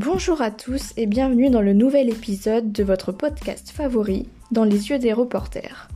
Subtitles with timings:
[0.00, 4.90] Bonjour à tous et bienvenue dans le nouvel épisode de votre podcast favori, Dans les
[4.90, 5.88] yeux des reporters.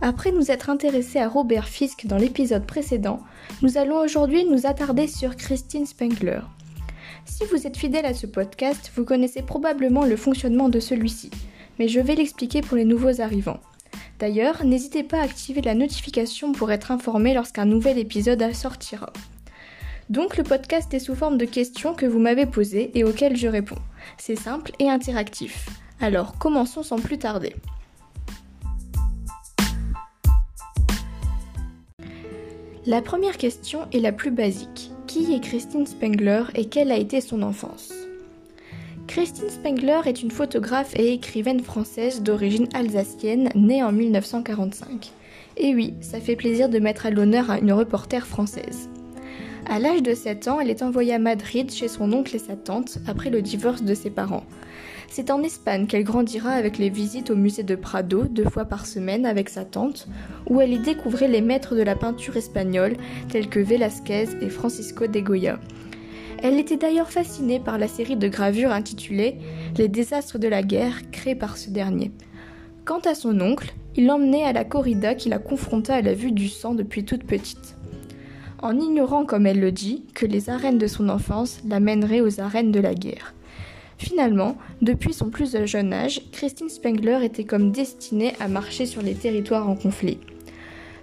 [0.00, 3.20] Après nous être intéressés à Robert Fisk dans l'épisode précédent,
[3.62, 6.40] nous allons aujourd'hui nous attarder sur Christine Spengler.
[7.26, 11.30] Si vous êtes fidèle à ce podcast, vous connaissez probablement le fonctionnement de celui-ci,
[11.78, 13.60] mais je vais l'expliquer pour les nouveaux arrivants.
[14.18, 19.12] D'ailleurs, n'hésitez pas à activer la notification pour être informé lorsqu'un nouvel épisode sortira.
[20.10, 23.48] Donc le podcast est sous forme de questions que vous m'avez posées et auxquelles je
[23.48, 23.78] réponds.
[24.18, 25.68] C'est simple et interactif.
[26.00, 27.54] Alors commençons sans plus tarder.
[32.86, 34.90] La première question est la plus basique.
[35.06, 37.94] Qui est Christine Spengler et quelle a été son enfance?
[39.06, 45.12] Christine Spengler est une photographe et écrivaine française d'origine alsacienne née en 1945.
[45.56, 48.88] Et oui, ça fait plaisir de mettre à l'honneur une reporter française.
[49.66, 52.54] À l'âge de 7 ans, elle est envoyée à Madrid chez son oncle et sa
[52.54, 54.44] tante après le divorce de ses parents.
[55.08, 58.84] C'est en Espagne qu'elle grandira avec les visites au musée de Prado deux fois par
[58.84, 60.06] semaine avec sa tante,
[60.48, 62.96] où elle y découvrait les maîtres de la peinture espagnole
[63.30, 65.58] tels que Velázquez et Francisco de Goya.
[66.42, 69.38] Elle était d'ailleurs fascinée par la série de gravures intitulée
[69.78, 72.12] Les désastres de la guerre créée par ce dernier.
[72.84, 76.32] Quant à son oncle, il l'emmenait à la corrida qui la confronta à la vue
[76.32, 77.76] du sang depuis toute petite
[78.64, 82.72] en ignorant, comme elle le dit, que les arènes de son enfance l'amèneraient aux arènes
[82.72, 83.34] de la guerre.
[83.98, 89.14] Finalement, depuis son plus jeune âge, Christine Spengler était comme destinée à marcher sur les
[89.14, 90.18] territoires en conflit.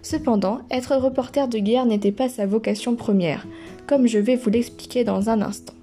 [0.01, 3.45] Cependant, être reporter de guerre n'était pas sa vocation première,
[3.85, 5.75] comme je vais vous l'expliquer dans un instant.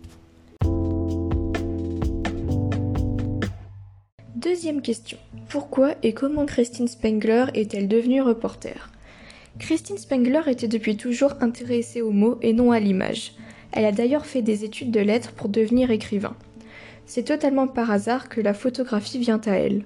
[4.35, 5.19] Deuxième question.
[5.49, 8.91] Pourquoi et comment Christine Spengler est-elle devenue reporter?
[9.59, 13.35] Christine Spengler était depuis toujours intéressée aux mots et non à l'image.
[13.73, 16.37] Elle a d'ailleurs fait des études de lettres pour devenir écrivain.
[17.07, 19.85] C'est totalement par hasard que la photographie vient à elle.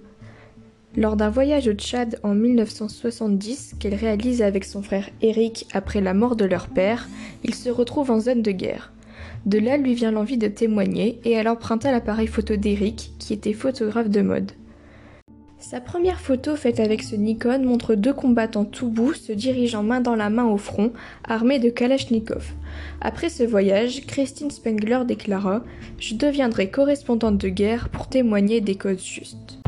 [0.94, 6.12] Lors d'un voyage au Tchad en 1970 qu'elle réalise avec son frère Eric après la
[6.12, 7.08] mort de leur père,
[7.42, 8.92] ils se retrouvent en zone de guerre.
[9.46, 13.54] De là lui vient l'envie de témoigner et elle emprunta l'appareil photo d'Eric qui était
[13.54, 14.52] photographe de mode.
[15.62, 20.00] Sa première photo faite avec ce Nikon montre deux combattants tout bout se dirigeant main
[20.00, 20.92] dans la main au front,
[21.22, 22.52] armés de Kalachnikov.
[23.00, 25.62] Après ce voyage, Christine Spengler déclara
[25.98, 29.60] Je deviendrai correspondante de guerre pour témoigner des causes justes.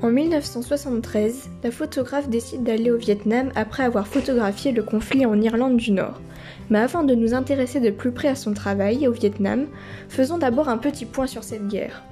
[0.00, 5.76] En 1973, la photographe décide d'aller au Vietnam après avoir photographié le conflit en Irlande
[5.76, 6.22] du Nord.
[6.70, 9.66] Mais avant de nous intéresser de plus près à son travail au Vietnam,
[10.08, 12.02] faisons d'abord un petit point sur cette guerre.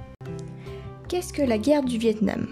[1.09, 2.47] Qu'est-ce que la guerre du Vietnam?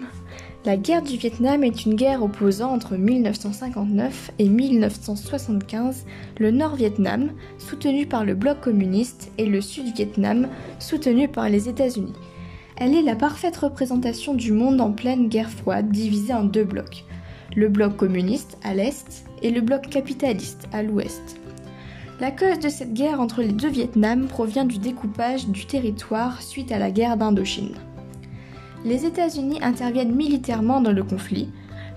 [0.64, 6.04] La guerre du Vietnam est une guerre opposant entre 1959 et 1975
[6.38, 10.48] le Nord-Vietnam, soutenu par le bloc communiste, et le Sud-Vietnam,
[10.78, 12.12] soutenu par les États-Unis.
[12.76, 17.04] Elle est la parfaite représentation du monde en pleine guerre froide divisé en deux blocs,
[17.56, 21.40] le bloc communiste à l'est et le bloc capitaliste à l'ouest.
[22.20, 26.70] La cause de cette guerre entre les deux Vietnams provient du découpage du territoire suite
[26.70, 27.74] à la guerre d'Indochine
[28.84, 31.48] les États-Unis interviennent militairement dans le conflit,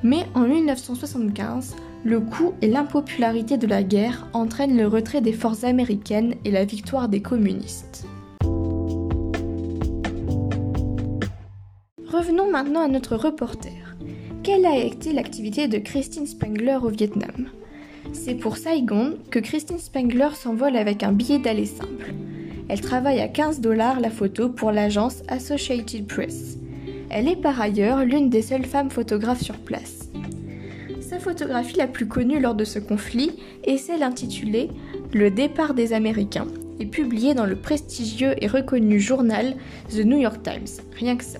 [0.03, 5.63] mais en 1975, le coût et l'impopularité de la guerre entraînent le retrait des forces
[5.63, 8.05] américaines et la victoire des communistes.
[12.07, 13.95] Revenons maintenant à notre reporter.
[14.43, 17.49] Quelle a été l'activité de Christine Spengler au Vietnam?
[18.13, 22.13] C'est pour Saigon que Christine Spengler s'envole avec un billet d'aller simple.
[22.69, 26.57] Elle travaille à 15 dollars la photo pour l'agence Associated Press.
[27.17, 30.09] Elle est par ailleurs l'une des seules femmes photographes sur place.
[30.99, 33.31] Sa photographie la plus connue lors de ce conflit
[33.63, 34.69] est celle intitulée
[35.13, 36.47] Le départ des Américains
[36.81, 39.55] et publiée dans le prestigieux et reconnu journal
[39.91, 40.83] The New York Times.
[40.99, 41.39] Rien que ça.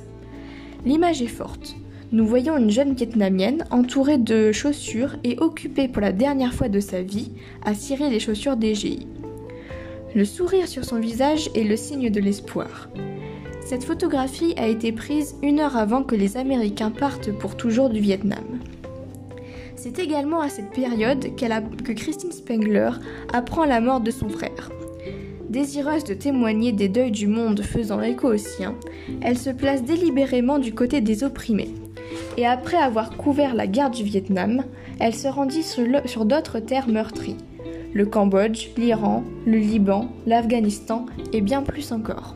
[0.86, 1.75] L'image est forte.
[2.13, 6.80] Nous voyons une jeune vietnamienne entourée de chaussures et occupée pour la dernière fois de
[6.80, 7.31] sa vie
[7.66, 9.07] à cirer les chaussures d'EGI.
[10.16, 12.88] Le sourire sur son visage est le signe de l'espoir.
[13.65, 18.00] Cette photographie a été prise une heure avant que les Américains partent pour toujours du
[18.00, 18.44] Vietnam.
[19.75, 22.91] C'est également à cette période que Christine Spengler
[23.33, 24.69] apprend la mort de son frère.
[25.50, 28.75] Désireuse de témoigner des deuils du monde faisant écho au sien,
[29.21, 31.73] elle se place délibérément du côté des opprimés.
[32.38, 34.63] Et après avoir couvert la guerre du Vietnam,
[35.00, 37.38] elle se rendit sur d'autres terres meurtries.
[37.94, 42.35] Le Cambodge, l'Iran, le Liban, l'Afghanistan et bien plus encore.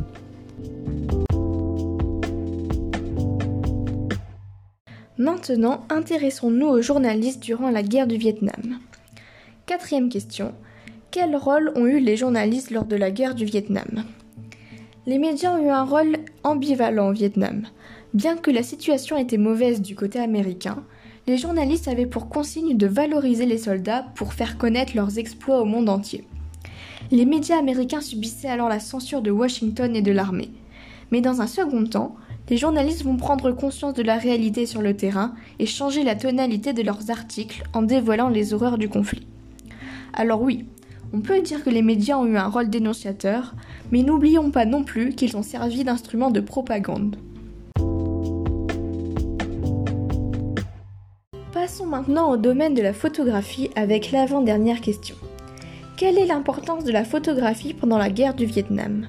[5.20, 8.80] Maintenant, intéressons-nous aux journalistes durant la guerre du Vietnam.
[9.66, 10.54] Quatrième question.
[11.12, 14.06] Quel rôle ont eu les journalistes lors de la guerre du Vietnam?
[15.06, 17.64] Les médias ont eu un rôle ambivalent au Vietnam.
[18.14, 20.86] Bien que la situation était mauvaise du côté américain,
[21.28, 25.66] les journalistes avaient pour consigne de valoriser les soldats pour faire connaître leurs exploits au
[25.66, 26.24] monde entier.
[27.12, 30.52] Les médias américains subissaient alors la censure de Washington et de l'armée.
[31.12, 32.16] Mais dans un second temps,
[32.50, 36.74] les journalistes vont prendre conscience de la réalité sur le terrain et changer la tonalité
[36.74, 39.28] de leurs articles en dévoilant les horreurs du conflit.
[40.14, 40.66] Alors oui,
[41.14, 43.54] on peut dire que les médias ont eu un rôle dénonciateur,
[43.92, 47.18] mais n'oublions pas non plus qu'ils ont servi d'instrument de propagande.
[51.52, 55.16] Passons maintenant au domaine de la photographie avec l'avant-dernière question.
[55.98, 59.08] Quelle est l'importance de la photographie pendant la guerre du Vietnam?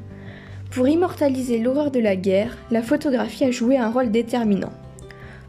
[0.70, 4.70] Pour immortaliser l'horreur de la guerre, la photographie a joué un rôle déterminant.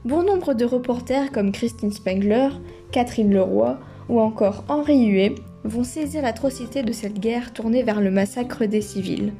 [0.04, 2.50] Bon nombre de reporters comme Christine Spengler,
[2.92, 3.78] Catherine Leroy
[4.10, 8.82] ou encore Henri Huet vont saisir l'atrocité de cette guerre tournée vers le massacre des
[8.82, 9.32] civils.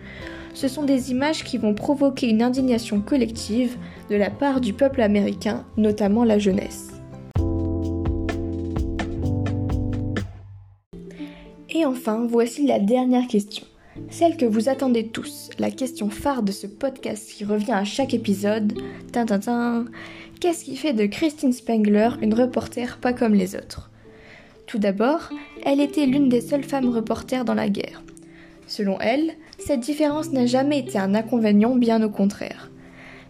[0.54, 3.76] Ce sont des images qui vont provoquer une indignation collective
[4.12, 6.92] de la part du peuple américain, notamment la jeunesse.
[11.72, 13.66] Et enfin, voici la dernière question.
[14.10, 18.14] Celle que vous attendez tous, la question phare de ce podcast qui revient à chaque
[18.14, 18.74] épisode.
[20.40, 23.92] Qu'est-ce qui fait de Christine Spengler une reporter pas comme les autres?
[24.66, 25.30] Tout d'abord,
[25.66, 28.02] elle était l'une des seules femmes reporters dans la guerre.
[28.68, 32.72] Selon elle, cette différence n'a jamais été un inconvénient, bien au contraire.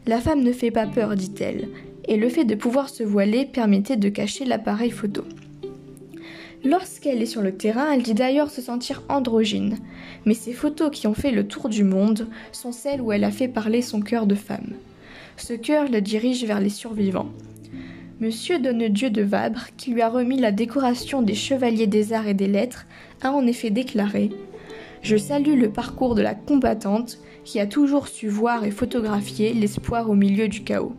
[0.06, 1.68] La femme ne fait pas peur, dit-elle,
[2.08, 5.24] et le fait de pouvoir se voiler permettait de cacher l'appareil photo.
[6.64, 9.80] Lorsqu'elle est sur le terrain, elle dit d'ailleurs se sentir androgyne,
[10.26, 13.32] mais ces photos qui ont fait le tour du monde sont celles où elle a
[13.32, 14.74] fait parler son cœur de femme.
[15.38, 17.32] Ce cœur la dirige vers les survivants.
[18.20, 22.36] Monsieur Donnedieu de Vabre, qui lui a remis la décoration des Chevaliers des Arts et
[22.36, 22.86] des Lettres,
[23.24, 24.30] a en effet déclaré
[25.02, 30.12] Je salue le parcours de la combattante qui a toujours su voir et photographier l'espoir
[30.12, 30.94] au milieu du chaos.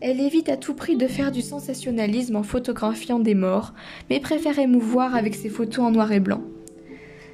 [0.00, 3.74] Elle évite à tout prix de faire du sensationnalisme en photographiant des morts,
[4.08, 6.40] mais préfère émouvoir avec ses photos en noir et blanc.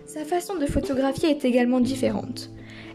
[0.07, 2.51] Sa façon de photographier est également différente.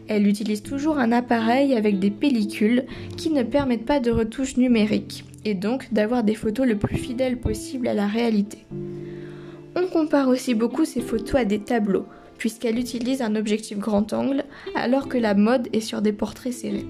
[0.08, 2.84] Elle utilise toujours un appareil avec des pellicules
[3.16, 7.40] qui ne permettent pas de retouche numérique, et donc d'avoir des photos le plus fidèles
[7.40, 8.66] possible à la réalité.
[9.74, 12.04] On compare aussi beaucoup ses photos à des tableaux,
[12.36, 16.84] puisqu'elle utilise un objectif grand angle, alors que la mode est sur des portraits serrés.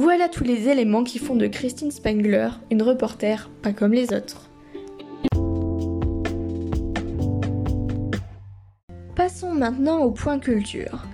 [0.00, 4.48] Voilà tous les éléments qui font de Christine Spengler une reporter pas comme les autres.
[9.16, 11.04] Passons maintenant au point culture.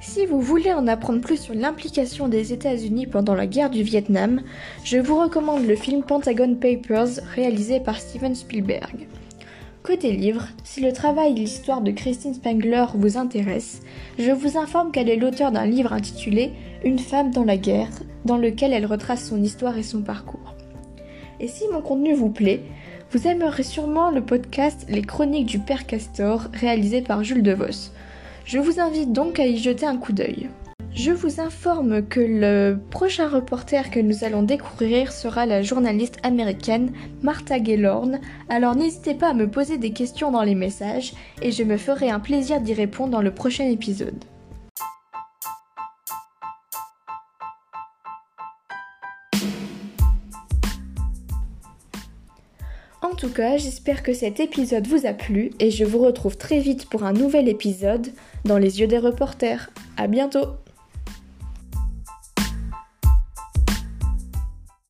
[0.00, 4.40] Si vous voulez en apprendre plus sur l'implication des États-Unis pendant la guerre du Vietnam,
[4.84, 9.06] je vous recommande le film Pentagon Papers réalisé par Steven Spielberg.
[9.82, 13.82] Côté livre, si le travail et l'histoire de Christine Spengler vous intéresse,
[14.18, 16.52] je vous informe qu'elle est l'auteur d'un livre intitulé
[16.84, 17.90] Une femme dans la guerre,
[18.24, 20.54] dans lequel elle retrace son histoire et son parcours.
[21.40, 22.60] Et si mon contenu vous plaît,
[23.12, 27.90] vous aimerez sûrement le podcast Les Chroniques du Père Castor réalisé par Jules DeVos.
[28.44, 30.48] Je vous invite donc à y jeter un coup d'œil.
[30.92, 36.92] Je vous informe que le prochain reporter que nous allons découvrir sera la journaliste américaine
[37.22, 41.62] Martha Gaylorn, alors n'hésitez pas à me poser des questions dans les messages et je
[41.62, 44.24] me ferai un plaisir d'y répondre dans le prochain épisode.
[53.10, 56.60] En tout cas, j'espère que cet épisode vous a plu et je vous retrouve très
[56.60, 58.06] vite pour un nouvel épisode
[58.44, 59.70] dans les yeux des reporters.
[59.96, 60.46] À bientôt!